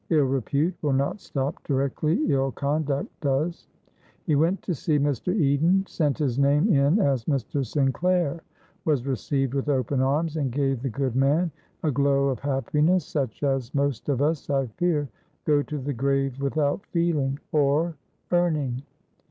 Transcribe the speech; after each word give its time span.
Ill 0.09 0.25
repute 0.25 0.73
will 0.81 0.93
not 0.93 1.21
stop 1.21 1.63
directly 1.63 2.25
ill 2.33 2.51
conduct 2.51 3.07
does. 3.21 3.67
He 4.25 4.33
went 4.33 4.63
to 4.63 4.73
see 4.73 4.97
Mr. 4.97 5.31
Eden, 5.31 5.85
sent 5.85 6.17
his 6.17 6.39
name 6.39 6.73
in 6.73 6.99
as 6.99 7.25
Mr. 7.25 7.63
Sinclair, 7.63 8.41
was 8.83 9.05
received 9.05 9.53
with 9.53 9.69
open 9.69 10.01
arms, 10.01 10.37
and 10.37 10.51
gave 10.51 10.81
the 10.81 10.89
good 10.89 11.15
man 11.15 11.51
a 11.83 11.91
glow 11.91 12.29
of 12.29 12.39
happiness 12.39 13.05
such 13.05 13.43
as 13.43 13.75
most 13.75 14.09
of 14.09 14.23
us, 14.23 14.49
I 14.49 14.65
fear, 14.77 15.07
go 15.45 15.61
to 15.61 15.77
the 15.77 15.93
grave 15.93 16.41
without 16.41 16.83
feeling 16.87 17.37
or 17.51 17.95
earning. 18.31 18.81